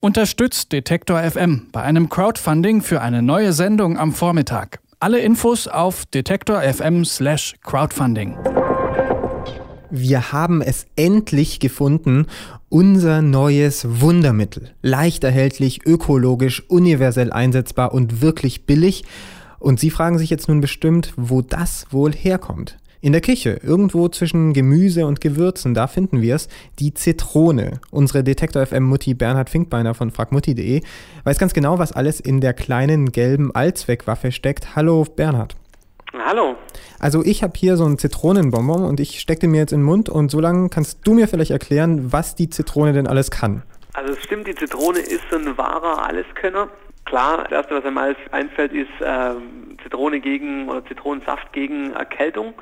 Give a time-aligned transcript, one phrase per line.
[0.00, 4.78] Unterstützt Detektor FM bei einem Crowdfunding für eine neue Sendung am Vormittag.
[5.00, 8.38] Alle Infos auf detektor FM/crowdfunding.
[9.90, 12.26] Wir haben es endlich gefunden,
[12.68, 14.70] unser neues Wundermittel.
[14.82, 19.04] Leicht erhältlich, ökologisch, universell einsetzbar und wirklich billig.
[19.58, 22.78] Und Sie fragen sich jetzt nun bestimmt, wo das wohl herkommt.
[23.00, 26.48] In der Küche, irgendwo zwischen Gemüse und Gewürzen, da finden wir es,
[26.80, 27.80] die Zitrone.
[27.92, 30.82] Unsere Detektor FM Mutti Bernhard Finkbeiner von fragmutti.de
[31.22, 34.74] weiß ganz genau, was alles in der kleinen gelben Allzweckwaffe steckt.
[34.74, 35.54] Hallo Bernhard.
[36.12, 36.56] Hallo.
[36.98, 39.86] Also ich habe hier so einen Zitronenbonbon und ich stecke den mir jetzt in den
[39.86, 43.62] Mund und so lange kannst du mir vielleicht erklären, was die Zitrone denn alles kann.
[43.94, 46.68] Also es stimmt, die Zitrone ist ein wahrer Alleskönner.
[47.08, 47.96] Klar, das erste, was einem
[48.32, 52.52] einfällt, ist ähm, Zitrone gegen oder Zitronensaft gegen Erkältung.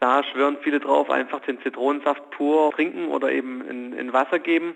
[0.00, 4.74] Da schwören viele drauf, einfach den Zitronensaft pur trinken oder eben in, in Wasser geben.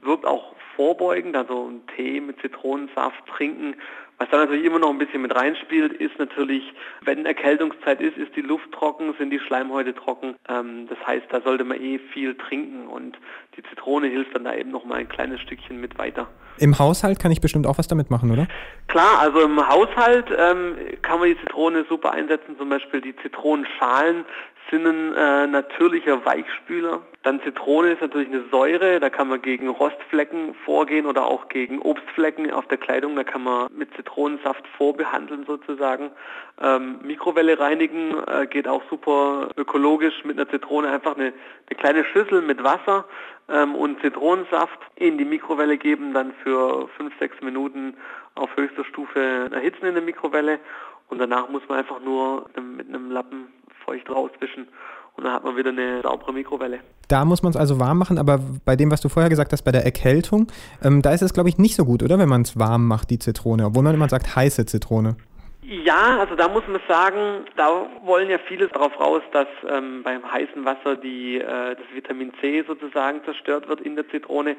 [0.00, 3.76] Wirkt auch vorbeugend, also einen Tee mit Zitronensaft trinken
[4.18, 6.62] was da natürlich immer noch ein bisschen mit reinspielt, ist natürlich,
[7.02, 10.36] wenn Erkältungszeit ist, ist die Luft trocken, sind die Schleimhäute trocken.
[10.48, 13.18] Ähm, das heißt, da sollte man eh viel trinken und
[13.56, 16.28] die Zitrone hilft dann da eben noch mal ein kleines Stückchen mit weiter.
[16.58, 18.46] Im Haushalt kann ich bestimmt auch was damit machen, oder?
[18.86, 24.24] Klar, also im Haushalt ähm, kann man die Zitrone super einsetzen, zum Beispiel die Zitronenschalen
[24.70, 27.02] sind ein äh, natürlicher Weichspüler.
[27.22, 31.80] Dann Zitrone ist natürlich eine Säure, da kann man gegen Rostflecken vorgehen oder auch gegen
[31.80, 36.10] Obstflecken auf der Kleidung, da kann man mit Zitronensaft vorbehandeln sozusagen.
[36.60, 41.32] Ähm, Mikrowelle reinigen äh, geht auch super ökologisch mit einer Zitrone, einfach eine,
[41.68, 43.04] eine kleine Schüssel mit Wasser
[43.48, 47.96] ähm, und Zitronensaft in die Mikrowelle geben, dann für fünf, sechs Minuten
[48.34, 50.58] auf höchster Stufe erhitzen in der Mikrowelle.
[51.08, 53.48] Und danach muss man einfach nur mit einem Lappen
[53.84, 54.68] feucht rauswischen
[55.16, 56.80] und dann hat man wieder eine saubere Mikrowelle.
[57.08, 59.62] Da muss man es also warm machen, aber bei dem, was du vorher gesagt hast,
[59.62, 60.48] bei der Erkältung,
[60.82, 62.18] ähm, da ist es, glaube ich, nicht so gut, oder?
[62.18, 65.16] Wenn man es warm macht, die Zitrone, obwohl man immer sagt heiße Zitrone.
[65.66, 70.30] Ja, also da muss man sagen, da wollen ja viele darauf raus, dass ähm, beim
[70.30, 74.56] heißen Wasser die, äh, das Vitamin C sozusagen zerstört wird in der Zitrone.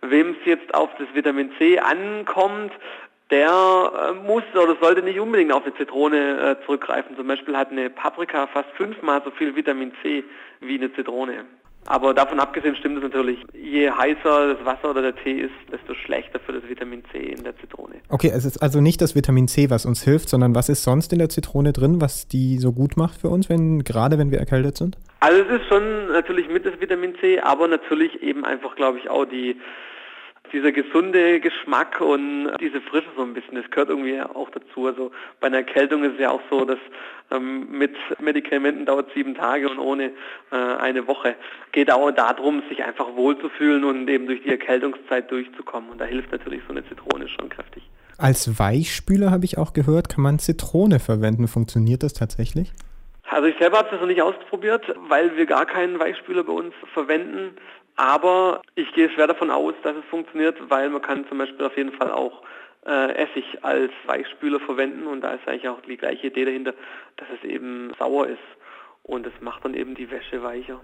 [0.00, 2.72] Wem es jetzt auf das Vitamin C ankommt,
[3.30, 7.16] der äh, muss oder sollte nicht unbedingt auf eine Zitrone äh, zurückgreifen.
[7.16, 10.24] Zum Beispiel hat eine Paprika fast fünfmal so viel Vitamin C
[10.60, 11.44] wie eine Zitrone.
[11.86, 15.94] Aber davon abgesehen stimmt es natürlich, je heißer das Wasser oder der Tee ist, desto
[15.94, 17.94] schlechter für das Vitamin C in der Zitrone.
[18.10, 21.14] Okay, es ist also nicht das Vitamin C, was uns hilft, sondern was ist sonst
[21.14, 24.38] in der Zitrone drin, was die so gut macht für uns, wenn, gerade wenn wir
[24.38, 24.98] erkältet sind?
[25.20, 29.08] Also es ist schon natürlich mit das Vitamin C, aber natürlich eben einfach, glaube ich,
[29.08, 29.56] auch die
[30.52, 34.86] dieser gesunde Geschmack und diese Frische so ein bisschen, das gehört irgendwie auch dazu.
[34.86, 35.10] Also
[35.40, 36.78] bei einer Erkältung ist es ja auch so, dass
[37.30, 40.12] ähm, mit Medikamenten dauert sieben Tage und ohne
[40.50, 41.36] äh, eine Woche.
[41.72, 45.90] Geht auch darum, sich einfach wohlzufühlen und eben durch die Erkältungszeit durchzukommen.
[45.90, 47.82] Und da hilft natürlich so eine Zitrone schon kräftig.
[48.16, 51.46] Als Weichspüler habe ich auch gehört, kann man Zitrone verwenden.
[51.46, 52.72] Funktioniert das tatsächlich?
[53.30, 56.74] Also ich selber habe das noch nicht ausprobiert, weil wir gar keinen Weichspüler bei uns
[56.94, 57.56] verwenden.
[57.98, 61.76] Aber ich gehe schwer davon aus, dass es funktioniert, weil man kann zum Beispiel auf
[61.76, 62.42] jeden Fall auch
[62.86, 66.74] äh, Essig als Weichspüler verwenden und da ist eigentlich auch die gleiche Idee dahinter,
[67.16, 68.38] dass es eben sauer ist
[69.02, 70.80] und es macht dann eben die Wäsche weicher.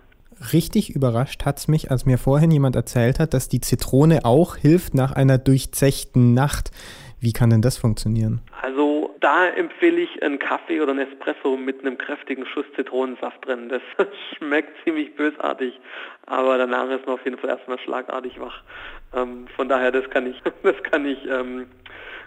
[0.52, 4.56] Richtig überrascht hat es mich, als mir vorhin jemand erzählt hat, dass die Zitrone auch
[4.56, 6.72] hilft nach einer durchzechten Nacht.
[7.20, 8.40] Wie kann denn das funktionieren?
[9.24, 13.70] Da empfehle ich einen Kaffee oder einen Espresso mit einem kräftigen Schuss Zitronensaft drin.
[13.70, 13.80] Das
[14.36, 15.80] schmeckt ziemlich bösartig,
[16.26, 18.60] aber danach ist man auf jeden Fall erstmal schlagartig wach.
[19.14, 21.68] Ähm, von daher, das kann ich, das kann ich ähm,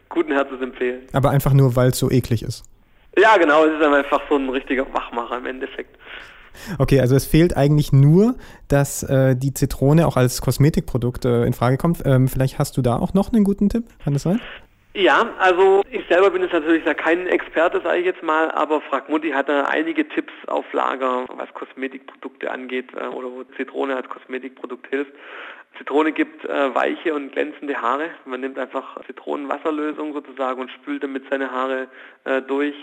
[0.09, 1.03] guten Herzens empfehlen.
[1.13, 2.63] Aber einfach nur, weil es so eklig ist.
[3.16, 5.96] Ja, genau, es ist einfach so ein richtiger Wachmacher im Endeffekt.
[6.80, 8.34] Okay, also es fehlt eigentlich nur,
[8.69, 12.02] dass äh, die Zitrone auch als Kosmetikprodukt äh, in Frage kommt.
[12.06, 14.41] Ähm, vielleicht hast du da auch noch einen guten Tipp, kann das sein?
[14.97, 18.81] Ja, also ich selber bin jetzt natürlich da kein Experte, sage ich jetzt mal, aber
[18.81, 23.96] Frag Mutti hat da einige Tipps auf Lager, was Kosmetikprodukte angeht äh, oder wo Zitrone
[23.96, 25.12] als Kosmetikprodukt hilft.
[25.78, 28.09] Zitrone gibt äh, weiche und glänzende Haare.
[28.25, 31.89] Man nimmt einfach Zitronenwasserlösung sozusagen und spült damit seine Haare
[32.24, 32.74] äh, durch.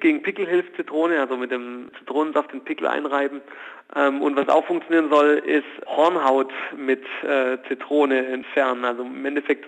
[0.00, 3.40] Gegen Pickel hilft Zitrone, also mit dem Zitronensaft den Pickel einreiben.
[3.96, 8.84] Ähm, und was auch funktionieren soll, ist Hornhaut mit äh, Zitrone entfernen.
[8.84, 9.64] Also im Endeffekt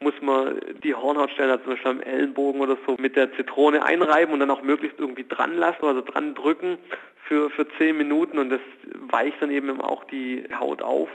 [0.00, 4.32] muss man die Hornhautstellen, also zum Beispiel am Ellenbogen oder so, mit der Zitrone einreiben
[4.32, 6.78] und dann auch möglichst irgendwie dran lassen, also dran drücken
[7.26, 8.60] für, für zehn Minuten und das
[9.10, 11.08] weicht dann eben auch die Haut auf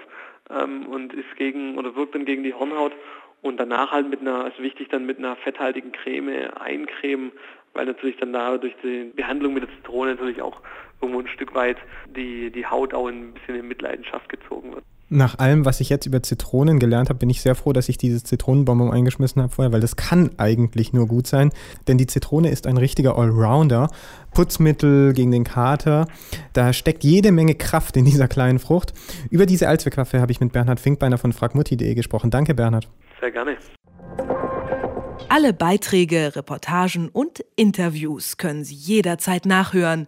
[0.49, 2.93] ähm, und ist gegen oder wirkt dann gegen die Hornhaut
[3.41, 7.31] und danach halt mit einer, ist wichtig dann mit einer fetthaltigen Creme eincremen,
[7.73, 10.61] weil natürlich dann da durch die Behandlung mit der Zitrone natürlich auch
[11.01, 11.77] irgendwo ein Stück weit
[12.15, 14.83] die, die Haut auch ein bisschen in Mitleidenschaft gezogen wird.
[15.13, 17.97] Nach allem, was ich jetzt über Zitronen gelernt habe, bin ich sehr froh, dass ich
[17.97, 21.51] dieses Zitronenbonbon eingeschmissen habe vorher, weil das kann eigentlich nur gut sein,
[21.89, 23.89] denn die Zitrone ist ein richtiger Allrounder.
[24.33, 26.07] Putzmittel gegen den Kater,
[26.53, 28.93] da steckt jede Menge Kraft in dieser kleinen Frucht.
[29.29, 32.31] Über diese Allzweckwaffe habe ich mit Bernhard Finkbeiner von fragmutti.de gesprochen.
[32.31, 32.87] Danke, Bernhard.
[33.19, 33.57] Sehr gerne.
[35.27, 40.07] Alle Beiträge, Reportagen und Interviews können Sie jederzeit nachhören